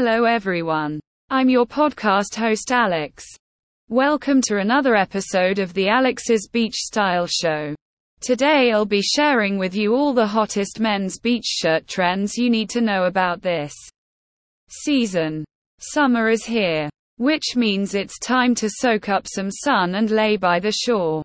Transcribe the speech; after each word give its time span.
Hello 0.00 0.26
everyone. 0.26 1.00
I'm 1.28 1.48
your 1.48 1.66
podcast 1.66 2.36
host 2.36 2.70
Alex. 2.70 3.26
Welcome 3.88 4.40
to 4.42 4.58
another 4.58 4.94
episode 4.94 5.58
of 5.58 5.74
the 5.74 5.88
Alex's 5.88 6.46
Beach 6.46 6.76
Style 6.76 7.26
Show. 7.26 7.74
Today 8.20 8.70
I'll 8.70 8.86
be 8.86 9.02
sharing 9.02 9.58
with 9.58 9.74
you 9.74 9.96
all 9.96 10.14
the 10.14 10.24
hottest 10.24 10.78
men's 10.78 11.18
beach 11.18 11.46
shirt 11.46 11.88
trends 11.88 12.36
you 12.36 12.48
need 12.48 12.70
to 12.70 12.80
know 12.80 13.06
about 13.06 13.42
this 13.42 13.74
season. 14.68 15.44
Summer 15.80 16.28
is 16.28 16.44
here, 16.44 16.88
which 17.16 17.56
means 17.56 17.96
it's 17.96 18.20
time 18.20 18.54
to 18.54 18.70
soak 18.70 19.08
up 19.08 19.26
some 19.26 19.50
sun 19.50 19.96
and 19.96 20.12
lay 20.12 20.36
by 20.36 20.60
the 20.60 20.70
shore. 20.70 21.24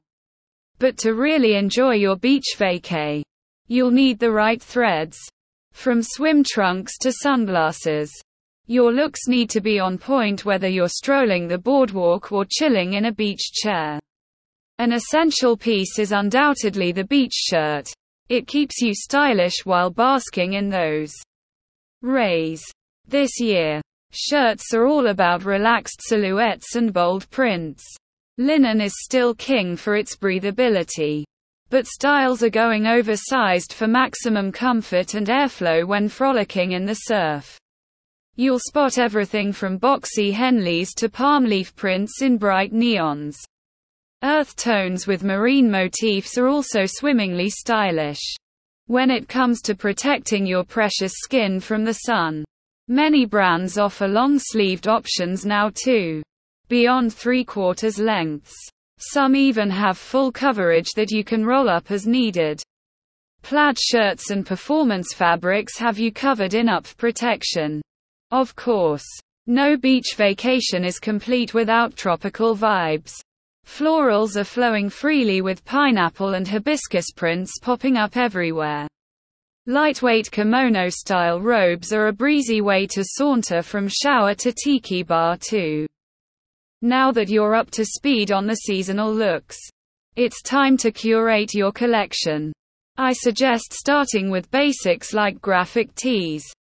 But 0.80 0.98
to 0.98 1.14
really 1.14 1.54
enjoy 1.54 1.94
your 1.94 2.16
beach 2.16 2.56
vacay, 2.58 3.22
you'll 3.68 3.92
need 3.92 4.18
the 4.18 4.32
right 4.32 4.60
threads. 4.60 5.20
From 5.74 6.02
swim 6.02 6.44
trunks 6.44 6.98
to 7.02 7.12
sunglasses. 7.12 8.12
Your 8.68 8.94
looks 8.94 9.28
need 9.28 9.50
to 9.50 9.60
be 9.60 9.78
on 9.80 9.98
point 9.98 10.46
whether 10.46 10.70
you're 10.70 10.88
strolling 10.88 11.48
the 11.50 11.58
boardwalk 11.58 12.32
or 12.32 12.46
chilling 12.50 12.94
in 12.94 13.06
a 13.06 13.12
beach 13.12 13.52
chair. 13.52 14.00
An 14.80 14.94
essential 14.94 15.58
piece 15.58 16.00
is 16.00 16.14
undoubtedly 16.14 16.94
the 16.94 17.04
beach 17.04 17.34
shirt. 17.34 17.90
It 18.30 18.48
keeps 18.48 18.82
you 18.82 18.94
stylish 18.94 19.66
while 19.66 19.90
basking 19.90 20.54
in 20.54 20.70
those 20.70 21.14
rays. 22.02 22.64
This 23.06 23.40
year, 23.42 23.82
shirts 24.12 24.74
are 24.74 24.88
all 24.88 25.08
about 25.08 25.44
relaxed 25.44 26.02
silhouettes 26.02 26.76
and 26.76 26.94
bold 26.94 27.30
prints. 27.32 27.84
Linen 28.38 28.80
is 28.80 28.94
still 29.04 29.36
king 29.36 29.76
for 29.76 29.98
its 29.98 30.16
breathability. 30.16 31.26
But 31.70 31.86
styles 31.86 32.42
are 32.44 32.50
going 32.50 32.88
oversized 32.88 33.74
for 33.74 33.88
maximum 33.88 34.52
comfort 34.54 35.16
and 35.16 35.28
airflow 35.28 35.86
when 35.86 36.08
frolicking 36.08 36.72
in 36.72 36.86
the 36.86 36.94
surf. 36.94 37.60
You'll 38.36 38.58
spot 38.58 38.98
everything 38.98 39.54
from 39.54 39.78
boxy 39.78 40.34
Henleys 40.34 40.96
to 40.96 41.08
palm 41.08 41.46
leaf 41.46 41.76
prints 41.76 42.24
in 42.24 42.38
bright 42.38 42.74
neons. 42.74 43.36
Earth 44.24 44.56
tones 44.56 45.06
with 45.06 45.24
marine 45.24 45.70
motifs 45.70 46.36
are 46.40 46.48
also 46.48 46.86
swimmingly 46.88 47.52
stylish. 47.52 48.36
When 48.88 49.12
it 49.12 49.30
comes 49.30 49.62
to 49.62 49.76
protecting 49.76 50.48
your 50.48 50.64
precious 50.64 51.14
skin 51.18 51.60
from 51.60 51.86
the 51.86 51.94
sun, 51.94 52.44
many 52.88 53.26
brands 53.26 53.78
offer 53.78 54.08
long 54.08 54.40
sleeved 54.40 54.88
options 54.88 55.46
now 55.46 55.70
too. 55.72 56.24
Beyond 56.70 57.14
3 57.14 57.44
quarters 57.44 58.00
lengths. 58.00 58.56
Some 58.98 59.36
even 59.36 59.70
have 59.70 59.98
full 60.00 60.32
coverage 60.32 60.90
that 60.96 61.12
you 61.12 61.24
can 61.24 61.46
roll 61.46 61.70
up 61.70 61.92
as 61.92 62.08
needed. 62.08 62.64
Plaid 63.44 63.78
shirts 63.78 64.32
and 64.32 64.44
performance 64.44 65.14
fabrics 65.14 65.78
have 65.78 66.00
you 66.00 66.12
covered 66.12 66.56
in 66.56 66.68
up 66.68 66.88
protection. 66.98 67.84
Of 68.34 68.56
course, 68.56 69.06
no 69.46 69.78
beach 69.78 70.16
vacation 70.18 70.84
is 70.84 70.98
complete 70.98 71.54
without 71.54 71.96
tropical 71.96 72.56
vibes. 72.58 73.14
Florals 73.64 74.36
are 74.38 74.44
flowing 74.44 74.90
freely 74.90 75.42
with 75.42 75.64
pineapple 75.66 76.34
and 76.34 76.48
hibiscus 76.48 77.12
prints 77.16 77.60
popping 77.62 77.96
up 77.96 78.18
everywhere. 78.18 78.88
Lightweight 79.68 80.32
kimono 80.32 80.90
style 80.90 81.42
robes 81.42 81.94
are 81.94 82.08
a 82.08 82.12
breezy 82.12 82.60
way 82.60 82.88
to 82.88 83.04
saunter 83.06 83.62
from 83.62 83.88
shower 83.88 84.34
to 84.34 84.52
tiki 84.52 85.04
bar 85.04 85.38
too. 85.38 85.86
Now 86.82 87.12
that 87.12 87.30
you're 87.30 87.54
up 87.54 87.70
to 87.70 87.86
speed 87.86 88.32
on 88.32 88.48
the 88.48 88.56
seasonal 88.56 89.14
looks, 89.14 89.60
it's 90.16 90.42
time 90.42 90.76
to 90.78 90.92
curate 90.92 91.54
your 91.54 91.72
collection. 91.72 92.52
I 92.98 93.14
suggest 93.14 93.74
starting 93.74 94.32
with 94.32 94.50
basics 94.50 95.14
like 95.14 95.40
graphic 95.40 95.94
tees. 95.94 96.52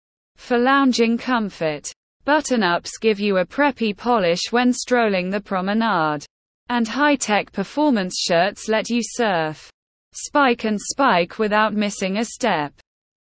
For 0.43 0.59
lounging 0.59 1.19
comfort, 1.19 1.89
button 2.25 2.65
ups 2.65 2.99
give 2.99 3.21
you 3.21 3.37
a 3.37 3.47
preppy 3.47 3.97
polish 3.97 4.51
when 4.51 4.73
strolling 4.73 5.31
the 5.31 5.41
promenade. 5.41 6.27
And 6.69 6.89
high-tech 6.89 7.53
performance 7.53 8.19
shirts 8.19 8.69
let 8.69 8.91
you 8.91 9.03
surf, 9.05 9.71
spike 10.13 10.65
and 10.65 10.81
spike 10.81 11.39
without 11.39 11.75
missing 11.75 12.17
a 12.17 12.25
step. 12.25 12.73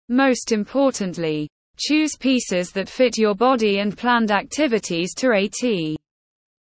Most 0.08 0.54
importantly, 0.54 1.50
choose 1.78 2.16
pieces 2.18 2.72
that 2.72 2.88
fit 2.88 3.18
your 3.18 3.36
body 3.36 3.80
and 3.80 3.98
planned 3.98 4.32
activities 4.32 5.14
to 5.16 5.34
AT. 5.34 5.98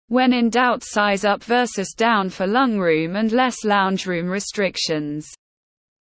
When 0.06 0.32
in 0.32 0.50
doubt 0.50 0.84
size 0.84 1.24
up 1.24 1.42
versus 1.42 1.94
down 1.94 2.30
for 2.30 2.46
lung 2.46 2.78
room 2.78 3.16
and 3.16 3.32
less 3.32 3.64
lounge 3.64 4.06
room 4.06 4.28
restrictions. 4.28 5.26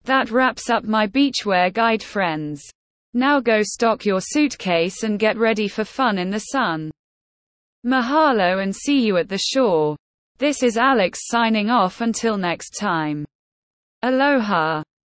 That 0.02 0.32
wraps 0.32 0.69
up 0.69 0.82
my 0.82 1.06
beachwear 1.06 1.72
guide 1.72 2.02
friends. 2.02 2.69
Now 3.15 3.41
go 3.41 3.62
stock 3.62 4.06
your 4.06 4.21
suitcase 4.21 5.03
and 5.03 5.19
get 5.19 5.37
ready 5.37 5.69
for 5.69 5.84
fun 5.84 6.19
in 6.19 6.31
the 6.31 6.39
sun. 6.39 6.91
Mahalo 7.84 8.62
and 8.62 8.75
see 8.75 9.05
you 9.05 9.17
at 9.19 9.28
the 9.28 9.39
shore. 9.39 9.97
This 10.39 10.62
is 10.62 10.77
Alex 10.77 11.21
signing 11.25 11.69
off 11.69 12.00
until 12.00 12.37
next 12.37 12.71
time. 12.78 13.25
Aloha. 14.03 14.83